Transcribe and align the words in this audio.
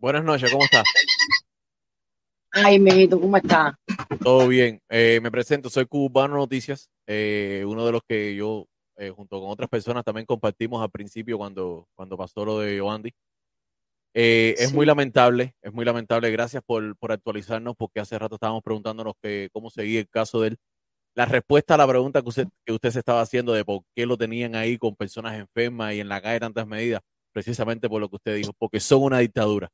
Buenas 0.00 0.22
noches, 0.22 0.52
¿cómo 0.52 0.62
estás? 0.62 0.84
Ay, 2.52 2.78
mijito, 2.78 3.20
¿cómo 3.20 3.36
estás? 3.36 3.74
Todo 4.22 4.46
bien. 4.46 4.80
Eh, 4.88 5.18
me 5.20 5.30
presento, 5.32 5.68
soy 5.68 5.86
Cubano 5.86 6.36
Noticias, 6.36 6.88
eh, 7.08 7.64
uno 7.66 7.84
de 7.84 7.90
los 7.90 8.02
que 8.08 8.36
yo, 8.36 8.68
eh, 8.96 9.10
junto 9.10 9.40
con 9.40 9.50
otras 9.50 9.68
personas, 9.68 10.04
también 10.04 10.24
compartimos 10.24 10.80
al 10.80 10.90
principio 10.90 11.36
cuando, 11.36 11.88
cuando 11.96 12.16
pasó 12.16 12.44
lo 12.44 12.60
de 12.60 12.76
Yoandi. 12.76 13.12
Es 14.14 14.72
muy 14.72 14.86
lamentable, 14.86 15.56
es 15.62 15.72
muy 15.72 15.84
lamentable. 15.84 16.30
Gracias 16.30 16.62
por, 16.64 16.96
por 16.96 17.10
actualizarnos, 17.10 17.74
porque 17.76 17.98
hace 17.98 18.16
rato 18.20 18.36
estábamos 18.36 18.62
preguntándonos 18.62 19.14
que, 19.20 19.48
cómo 19.52 19.68
seguía 19.68 19.98
el 19.98 20.08
caso 20.08 20.40
de 20.40 20.48
él. 20.48 20.58
La 21.16 21.24
respuesta 21.24 21.74
a 21.74 21.76
la 21.76 21.88
pregunta 21.88 22.22
que 22.22 22.28
usted, 22.28 22.46
que 22.64 22.72
usted 22.72 22.90
se 22.92 23.00
estaba 23.00 23.20
haciendo 23.20 23.52
de 23.52 23.64
por 23.64 23.80
qué 23.96 24.06
lo 24.06 24.16
tenían 24.16 24.54
ahí 24.54 24.78
con 24.78 24.94
personas 24.94 25.36
enfermas 25.36 25.94
y 25.94 26.00
en 26.00 26.08
la 26.08 26.20
calle 26.20 26.38
tantas 26.38 26.68
medidas, 26.68 27.02
precisamente 27.32 27.88
por 27.88 28.00
lo 28.00 28.08
que 28.08 28.16
usted 28.16 28.36
dijo, 28.36 28.52
porque 28.56 28.78
son 28.78 29.02
una 29.02 29.18
dictadura. 29.18 29.68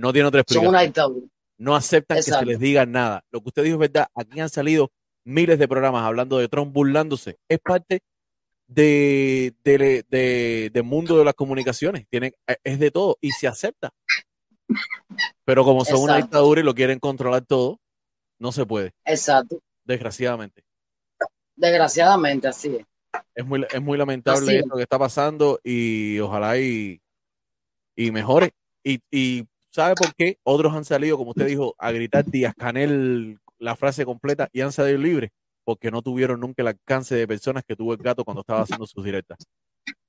No 0.00 0.12
tiene 0.12 0.28
otra 0.28 0.38
Son 0.38 0.42
explicación. 0.42 0.68
una 0.68 0.80
dictadura. 0.82 1.26
no 1.58 1.76
aceptan 1.76 2.16
que 2.16 2.22
se 2.22 2.44
les 2.46 2.58
diga 2.58 2.86
nada. 2.86 3.22
Lo 3.30 3.40
que 3.40 3.48
usted 3.48 3.64
dijo 3.64 3.74
es 3.74 3.80
verdad. 3.92 4.08
Aquí 4.14 4.40
han 4.40 4.48
salido 4.48 4.90
miles 5.24 5.58
de 5.58 5.68
programas 5.68 6.04
hablando 6.04 6.38
de 6.38 6.48
Trump 6.48 6.72
burlándose. 6.72 7.38
Es 7.48 7.58
parte 7.58 8.02
de, 8.66 9.52
de- 9.64 10.04
de- 10.08 10.70
del 10.72 10.82
mundo 10.84 11.18
de 11.18 11.24
las 11.24 11.34
comunicaciones. 11.34 12.06
Tiene, 12.08 12.32
es 12.64 12.78
de 12.78 12.90
todo 12.90 13.18
y 13.20 13.32
se 13.32 13.46
acepta. 13.46 13.90
Pero 15.44 15.64
como 15.64 15.84
son 15.84 16.00
una 16.02 16.16
dictadura 16.16 16.60
y 16.60 16.64
lo 16.64 16.74
quieren 16.74 16.98
controlar 17.00 17.44
todo, 17.44 17.80
no 18.38 18.52
se 18.52 18.64
puede, 18.64 18.92
Exacto. 19.04 19.60
desgraciadamente. 19.84 20.62
Desgraciadamente, 21.56 22.48
así 22.48 22.76
es. 22.76 22.86
Es 23.34 23.44
muy, 23.44 23.66
es 23.70 23.82
muy 23.82 23.98
lamentable 23.98 24.56
es. 24.58 24.62
esto 24.62 24.76
que 24.76 24.82
está 24.84 24.98
pasando 24.98 25.60
y 25.64 26.18
ojalá 26.20 26.56
y, 26.58 27.00
y 27.96 28.10
mejore. 28.12 28.52
Y, 28.84 29.00
y 29.10 29.44
¿sabe 29.70 29.94
por 29.94 30.14
qué? 30.14 30.38
Otros 30.42 30.74
han 30.74 30.84
salido, 30.84 31.16
como 31.16 31.30
usted 31.30 31.46
dijo, 31.46 31.74
a 31.78 31.90
gritar 31.92 32.24
Díaz 32.24 32.54
Canel 32.54 33.38
la 33.58 33.76
frase 33.76 34.04
completa 34.04 34.48
y 34.52 34.60
han 34.62 34.72
salido 34.72 34.98
libres 34.98 35.30
porque 35.64 35.90
no 35.90 36.02
tuvieron 36.02 36.40
nunca 36.40 36.62
el 36.62 36.68
alcance 36.68 37.14
de 37.14 37.28
personas 37.28 37.62
que 37.64 37.76
tuvo 37.76 37.92
el 37.92 37.98
gato 37.98 38.24
cuando 38.24 38.40
estaba 38.40 38.62
haciendo 38.62 38.86
sus 38.86 39.04
directas. 39.04 39.38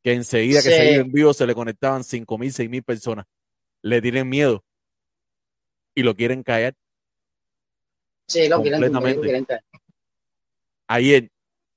Que 0.02 0.13
enseguida 0.13 0.61
que 0.61 0.69
se 0.69 0.94
iba 0.94 1.02
en 1.02 1.11
vivo 1.11 1.33
se 1.33 1.45
le 1.45 1.53
conectaban 1.53 2.03
cinco 2.03 2.38
mil, 2.38 2.52
seis 2.52 2.69
mil 2.69 2.83
personas. 2.83 3.25
Le 3.83 4.02
tienen 4.02 4.27
miedo 4.27 4.63
y 5.94 6.03
lo 6.03 6.16
quieren 6.16 6.44
callar. 6.44 6.73
Sí, 8.28 8.47
lo 8.47 8.61
quieren 8.61 8.81
Completamente. 8.81 9.17
lo 9.17 9.22
quieren 9.22 9.45
caer. 9.45 9.61
Ayer, 10.88 11.30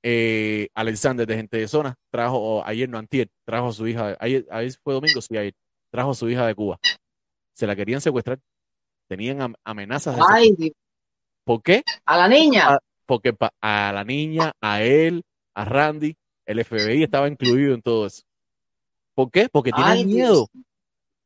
eh, 0.03 0.69
Alexander 0.73 1.27
de 1.27 1.35
Gente 1.35 1.57
de 1.57 1.67
Zona 1.67 1.95
trajo, 2.09 2.65
ayer 2.65 2.89
no, 2.89 2.97
antier, 2.97 3.29
trajo 3.45 3.67
a 3.67 3.73
su 3.73 3.87
hija, 3.87 4.17
ayer, 4.19 4.45
ayer 4.49 4.73
fue 4.83 4.93
domingo, 4.93 5.21
sí, 5.21 5.37
ayer, 5.37 5.53
trajo 5.91 6.11
a 6.11 6.15
su 6.15 6.29
hija 6.29 6.47
de 6.47 6.55
Cuba. 6.55 6.79
Se 7.55 7.65
la 7.65 7.75
querían 7.75 8.01
secuestrar. 8.01 8.37
Tenían 9.07 9.41
am- 9.41 9.55
amenazas 9.63 10.15
de. 10.15 10.21
Ay. 10.29 10.73
¿Por 11.43 11.63
qué? 11.63 11.83
a 12.05 12.17
la 12.17 12.27
niña. 12.27 12.77
Porque 13.05 13.33
a 13.61 13.91
la 13.93 14.03
niña, 14.03 14.51
a 14.61 14.81
él, 14.81 15.23
a 15.53 15.63
Randy, 15.65 16.15
el 16.45 16.59
FBI 16.65 17.03
estaba 17.03 17.27
incluido 17.27 17.73
en 17.73 17.81
todo 17.81 18.07
eso. 18.07 18.23
¿Por 19.13 19.31
qué? 19.31 19.47
Porque 19.49 19.71
tienen 19.71 19.91
Ay, 19.93 20.03
Dios. 20.03 20.13
miedo. 20.15 20.47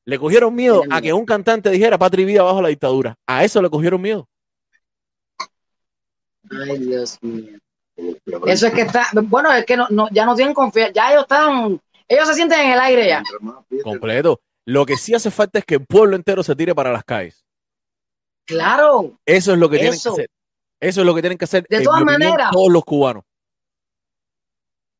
Le 0.06 0.20
cogieron 0.20 0.54
miedo 0.54 0.84
a 0.92 1.02
que 1.02 1.14
un 1.14 1.26
cantante 1.26 1.70
dijera 1.70 1.98
patria 1.98 2.24
y 2.24 2.26
vida 2.26 2.44
bajo 2.44 2.62
la 2.62 2.68
dictadura. 2.70 3.16
A 3.26 3.44
eso 3.44 3.62
le 3.62 3.70
cogieron 3.70 4.02
miedo. 4.02 4.28
Ay, 6.52 6.78
Dios 6.80 7.18
mío. 7.22 7.58
Eso 8.46 8.68
es 8.68 8.74
que 8.74 8.82
está, 8.82 9.08
bueno, 9.24 9.52
es 9.54 9.66
que 9.66 9.76
no, 9.78 9.88
no, 9.90 10.10
ya 10.12 10.26
no 10.26 10.36
tienen 10.36 10.54
confianza, 10.54 10.94
ya 10.94 11.12
ellos 11.12 11.24
están, 11.24 11.80
ellos 12.08 12.28
se 12.28 12.34
sienten 12.34 12.60
en 12.62 12.72
el 12.72 12.80
aire 12.80 13.08
ya. 13.08 13.24
Completo. 13.84 14.40
Lo 14.70 14.86
que 14.86 14.98
sí 14.98 15.16
hace 15.16 15.32
falta 15.32 15.58
es 15.60 15.66
que 15.66 15.76
el 15.76 15.86
pueblo 15.86 16.16
entero 16.16 16.44
se 16.44 16.56
tire 16.56 16.76
para 16.76 16.92
las 16.92 17.04
calles. 17.04 17.44
Claro, 18.46 19.18
Eso 19.26 19.54
es 19.54 19.58
lo 19.60 19.70
que 19.70 19.78
tienen 19.80 20.00
que 20.00 20.10
hacer. 20.10 20.30
Eso 20.80 21.02
es 21.02 21.06
lo 21.08 21.16
que 21.16 21.22
tienen 21.22 21.38
que 21.38 21.46
hacer. 21.46 21.66
De 21.70 21.82
todas 21.82 22.02
maneras. 22.04 22.52
todos 22.52 22.72
los 22.72 22.84
cubanos. 22.84 23.24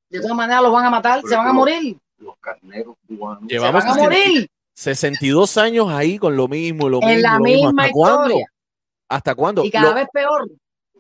de 0.10 0.20
todas 0.22 0.36
maneras 0.36 0.64
los 0.64 0.72
van 0.74 0.86
a 0.86 0.90
matar, 0.90 1.22
se 1.24 1.36
van 1.36 1.48
a 1.48 1.54
morir, 1.54 1.96
Los 2.18 2.36
carneros 2.40 2.96
cubanos. 3.08 3.44
se 3.48 3.54
Llevamos 3.54 3.84
van 3.84 3.92
a 3.92 3.94
60 3.94 4.04
morir 4.04 4.50
62 4.76 5.58
años 5.58 5.90
ahí 5.90 6.18
con 6.18 6.36
lo 6.36 6.48
mismo, 6.48 6.90
lo 6.90 6.98
mismo. 7.00 7.12
en 7.12 7.22
la 7.22 7.40
mismo. 7.40 7.68
misma 7.68 7.84
¿Hasta 7.84 7.94
cuándo? 7.94 8.24
historia 8.30 8.46
¿Hasta 9.08 9.36
cuándo? 9.36 9.66
y 9.66 9.72
cada 9.72 9.90
Lo- 9.90 9.96
vez 9.96 10.08
peor. 10.12 10.50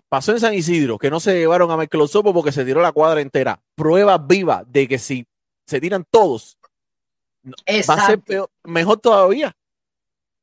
pasó 0.09 0.31
en 0.31 0.39
San 0.39 0.53
Isidro, 0.53 0.97
que 0.99 1.09
no 1.09 1.19
se 1.19 1.33
llevaron 1.39 1.71
a 1.71 1.77
Michael 1.77 2.01
Osopo 2.03 2.33
porque 2.33 2.51
se 2.51 2.63
tiró 2.65 2.81
la 2.83 2.91
cuadra 2.91 3.19
entera. 3.21 3.59
Prueba 3.75 4.17
viva 4.19 4.63
de 4.67 4.87
que 4.87 4.99
si 4.99 5.25
se 5.65 5.81
tiran 5.81 6.05
todos, 6.11 6.57
va 7.89 7.93
a 7.95 8.05
ser 8.05 8.19
peor- 8.19 8.49
mejor 8.63 8.99
todavía. 8.99 9.55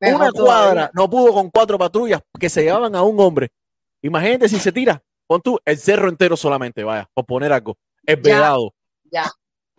Mejor 0.00 0.20
Una 0.20 0.30
todavía. 0.32 0.44
cuadra 0.64 0.90
no 0.94 1.08
pudo 1.08 1.32
con 1.32 1.50
cuatro 1.50 1.78
patrullas 1.78 2.20
que 2.38 2.48
se 2.50 2.62
llevaban 2.64 2.94
a 2.94 3.02
un 3.02 3.18
hombre. 3.20 3.48
Imagínate 4.02 4.48
si 4.48 4.58
se 4.58 4.70
tira, 4.72 5.02
pon 5.26 5.40
tú 5.40 5.58
el 5.64 5.78
cerro 5.78 6.08
entero 6.08 6.36
solamente, 6.36 6.84
vaya, 6.84 7.08
por 7.14 7.24
poner 7.24 7.52
algo. 7.52 7.76
Es 8.04 8.16
Ya, 8.16 8.34
vedado. 8.34 8.74
Ya, 9.10 9.32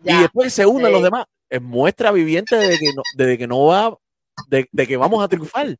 y 0.04 0.20
después 0.22 0.52
se 0.52 0.66
unen 0.66 0.86
sí. 0.86 0.92
los 0.92 1.02
demás. 1.02 1.26
Es 1.50 1.62
muestra 1.62 2.10
viviente 2.12 2.56
de 2.56 2.78
que 2.78 2.92
no, 2.94 3.02
de 3.14 3.38
que 3.38 3.46
no 3.46 3.64
va, 3.66 3.96
de, 4.48 4.68
de 4.70 4.86
que 4.86 4.96
vamos 4.96 5.22
a 5.24 5.28
triunfar. 5.28 5.76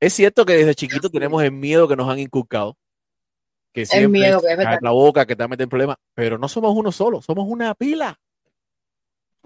Es 0.00 0.14
cierto 0.14 0.44
que 0.46 0.54
desde 0.54 0.74
chiquito 0.74 1.10
tenemos 1.10 1.42
el 1.42 1.52
miedo 1.52 1.86
que 1.86 1.96
nos 1.96 2.08
han 2.08 2.18
inculcado. 2.18 2.76
Que 3.72 3.86
siempre 3.86 4.08
miedo 4.20 4.40
que 4.40 4.52
es 4.52 4.58
la 4.82 4.90
boca, 4.90 5.26
que 5.26 5.36
te 5.36 5.46
meten 5.46 5.68
problemas. 5.68 5.96
Pero 6.14 6.38
no 6.38 6.48
somos 6.48 6.74
uno 6.74 6.90
solo, 6.90 7.22
somos 7.22 7.46
una 7.46 7.74
pila. 7.74 8.18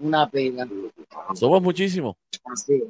Una 0.05 0.29
pena. 0.29 0.67
Somos 1.33 1.61
muchísimos. 1.61 2.15
Así 2.43 2.73
es. 2.75 2.83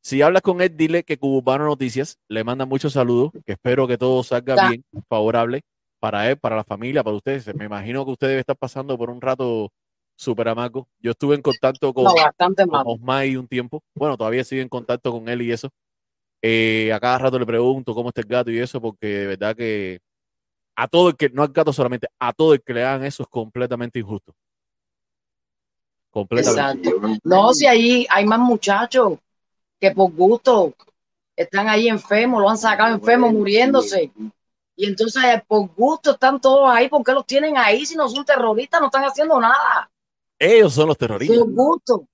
Si 0.00 0.22
hablas 0.22 0.42
con 0.42 0.60
él, 0.60 0.76
dile 0.76 1.02
que 1.02 1.18
Cubano 1.18 1.64
Noticias 1.64 2.18
le 2.28 2.44
manda 2.44 2.64
muchos 2.64 2.92
saludos, 2.92 3.32
que 3.44 3.52
espero 3.52 3.88
que 3.88 3.98
todo 3.98 4.22
salga 4.22 4.54
Ya. 4.54 4.68
bien, 4.68 4.84
favorable 5.08 5.62
para 5.98 6.30
él, 6.30 6.36
para 6.38 6.56
la 6.56 6.64
familia, 6.64 7.02
para 7.02 7.16
ustedes. 7.16 7.52
Me 7.56 7.64
imagino 7.64 8.04
que 8.04 8.12
usted 8.12 8.28
debe 8.28 8.40
estar 8.40 8.56
pasando 8.56 8.96
por 8.96 9.10
un 9.10 9.20
rato 9.20 9.72
súper 10.16 10.48
amargo. 10.48 10.86
Yo 11.00 11.10
estuve 11.12 11.34
en 11.34 11.42
contacto 11.42 11.92
con, 11.92 12.04
No, 12.04 12.12
con. 12.70 12.82
Osmay 12.86 13.36
un 13.36 13.48
tiempo. 13.48 13.82
Bueno, 13.94 14.16
todavía 14.16 14.44
sigo 14.44 14.62
en 14.62 14.68
contacto 14.68 15.10
con 15.12 15.28
él 15.28 15.42
y 15.42 15.52
eso. 15.52 15.70
Eh, 16.42 16.92
a 16.92 17.00
cada 17.00 17.18
rato 17.18 17.38
le 17.38 17.46
pregunto 17.46 17.94
cómo 17.94 18.10
está 18.10 18.20
el 18.20 18.28
gato 18.28 18.50
y 18.50 18.58
eso, 18.58 18.80
porque 18.80 19.06
de 19.06 19.26
verdad 19.26 19.56
que 19.56 19.98
a 20.76 20.86
todo 20.86 21.08
el 21.08 21.16
que, 21.16 21.30
no 21.30 21.42
al 21.42 21.48
gato 21.48 21.72
solamente, 21.72 22.06
a 22.20 22.32
todo 22.32 22.54
el 22.54 22.62
que 22.62 22.74
le 22.74 22.84
hagan 22.84 23.04
eso 23.04 23.22
es 23.22 23.28
completamente 23.28 23.98
injusto. 23.98 24.34
Completamente. 26.16 26.88
Exacto. 26.88 27.18
No, 27.24 27.52
si 27.52 27.66
allí 27.66 28.06
hay 28.08 28.24
más 28.24 28.38
muchachos 28.38 29.18
que 29.78 29.90
por 29.90 30.10
gusto 30.12 30.72
están 31.36 31.68
ahí 31.68 31.88
enfermos, 31.88 32.40
lo 32.40 32.48
han 32.48 32.56
sacado 32.56 32.94
enfermos 32.94 33.34
muriéndose. 33.34 34.10
Y 34.74 34.86
entonces 34.86 35.22
eh, 35.22 35.44
por 35.46 35.68
gusto 35.74 36.12
están 36.12 36.40
todos 36.40 36.70
ahí. 36.70 36.88
¿Por 36.88 37.04
qué 37.04 37.12
los 37.12 37.26
tienen 37.26 37.58
ahí 37.58 37.84
si 37.84 37.96
no 37.96 38.08
son 38.08 38.24
terroristas? 38.24 38.80
No 38.80 38.86
están 38.86 39.04
haciendo 39.04 39.38
nada. 39.38 39.90
Ellos 40.38 40.72
son 40.72 40.88
los 40.88 40.96
terroristas. 40.96 41.36
Por 41.36 41.52
gusto. 41.52 42.06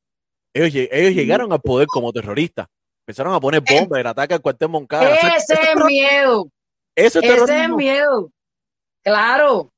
Ellos, 0.52 0.88
ellos 0.90 1.14
llegaron 1.14 1.52
al 1.52 1.60
poder 1.60 1.86
como 1.86 2.12
terroristas. 2.12 2.66
Empezaron 3.06 3.34
a 3.34 3.38
poner 3.38 3.60
bombas, 3.60 4.00
el 4.00 4.06
ataque 4.08 4.34
al 4.34 4.42
cuartel 4.42 4.68
Moncada. 4.68 5.14
Ese 5.14 5.54
es 5.54 5.84
miedo. 5.86 6.48
Eso 6.96 7.20
es 7.20 7.30
Ese 7.30 7.62
es 7.62 7.68
miedo. 7.68 8.32
Claro. 9.04 9.70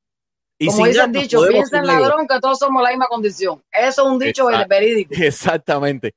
Y 0.58 0.66
Como 0.66 0.76
sin 0.78 0.86
dice 0.86 0.98
el 0.98 1.04
armas 1.04 1.22
dicho, 1.22 1.40
piensa 1.48 1.78
en 1.78 1.86
ladrón 1.86 2.26
que 2.28 2.38
todos 2.40 2.58
somos 2.58 2.82
la 2.82 2.90
misma 2.90 3.06
condición. 3.08 3.62
Eso 3.72 4.02
es 4.06 4.08
un 4.12 4.18
dicho 4.18 4.48
Exacto. 4.50 4.68
verídico. 4.68 5.10
Exactamente. 5.18 6.14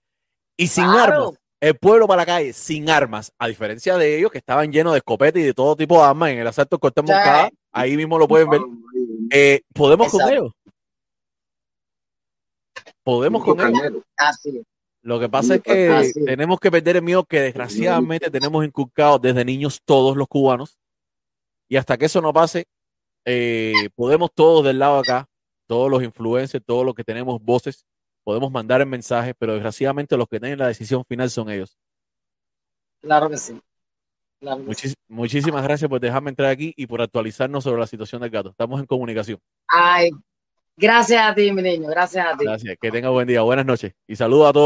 Y 0.57 0.67
sin 0.67 0.83
Claro. 0.85 1.13
armas. 1.29 1.39
El 1.59 1.75
pueblo 1.75 2.07
para 2.07 2.21
la 2.21 2.25
calle, 2.27 2.53
sin 2.53 2.87
armas. 2.87 3.31
A 3.39 3.47
diferencia 3.47 3.97
de 3.97 4.17
ellos 4.19 4.31
que 4.31 4.37
estaban 4.37 4.71
llenos 4.71 4.93
de 4.93 4.99
escopetas 4.99 5.41
y 5.41 5.45
de 5.45 5.53
todo 5.55 5.75
tipo 5.75 5.97
de 5.97 6.03
armas 6.07 6.29
en 6.29 6.37
el 6.39 6.47
asalto 6.47 6.77
Sí. 6.81 6.91
Moncada. 6.97 7.49
Ahí 7.71 7.97
mismo 7.97 8.19
lo 8.19 8.27
pueden 8.27 8.47
ver. 8.49 8.61
Eh, 9.31 9.61
podemos 9.73 10.11
con 10.11 10.21
Exacto. 10.21 10.33
ellos. 10.39 10.53
Podemos 13.03 13.43
con 13.43 13.59
ellos. 13.59 14.03
Así 14.17 14.57
es. 14.59 14.65
Lo 15.01 15.19
que 15.19 15.29
pasa 15.29 15.55
es 15.55 15.61
que 15.61 16.11
tenemos 16.25 16.59
que 16.59 16.69
perder 16.69 16.97
el 16.97 17.01
miedo 17.01 17.23
que 17.23 17.39
desgraciadamente 17.39 18.29
tenemos 18.29 18.65
inculcado 18.65 19.17
desde 19.19 19.45
niños 19.45 19.79
todos 19.85 20.17
los 20.17 20.27
cubanos. 20.27 20.77
Y 21.69 21.77
hasta 21.77 21.97
que 21.97 22.05
eso 22.05 22.21
no 22.21 22.33
pase, 22.33 22.65
eh, 23.29 23.89
podemos 23.95 24.29
todos 24.33 24.63
del 24.65 24.79
lado 24.79 24.99
acá, 24.99 25.27
todos 25.67 25.91
los 25.91 26.01
influencers, 26.01 26.63
todos 26.65 26.85
los 26.85 26.95
que 26.95 27.03
tenemos 27.03 27.41
voces, 27.41 27.85
podemos 28.23 28.49
mandar 28.51 28.79
el 28.81 28.87
mensaje, 28.87 29.33
pero 29.37 29.53
desgraciadamente 29.53 30.15
los 30.15 30.27
que 30.29 30.39
tienen 30.39 30.57
la 30.59 30.67
decisión 30.67 31.03
final 31.03 31.29
son 31.29 31.49
ellos. 31.49 31.77
Claro 33.01 33.29
que 33.29 33.37
sí. 33.37 33.59
Claro 34.39 34.65
que 34.65 34.73
sí. 34.75 34.87
Muchis- 34.89 34.95
muchísimas 35.07 35.63
gracias 35.63 35.89
por 35.89 35.99
dejarme 35.99 36.29
entrar 36.29 36.49
aquí 36.49 36.73
y 36.77 36.87
por 36.87 37.01
actualizarnos 37.01 37.63
sobre 37.63 37.79
la 37.81 37.87
situación 37.87 38.21
del 38.21 38.29
gato. 38.29 38.49
Estamos 38.51 38.79
en 38.79 38.85
comunicación. 38.85 39.39
Ay, 39.67 40.09
gracias 40.77 41.21
a 41.21 41.35
ti, 41.35 41.51
mi 41.51 41.61
niño. 41.61 41.89
Gracias 41.89 42.25
a 42.25 42.37
ti. 42.37 42.45
Gracias. 42.45 42.75
Que 42.79 42.91
tenga 42.91 43.09
buen 43.09 43.27
día. 43.27 43.41
Buenas 43.41 43.65
noches. 43.65 43.93
Y 44.07 44.15
saludos 44.15 44.49
a 44.49 44.53
todos. 44.53 44.65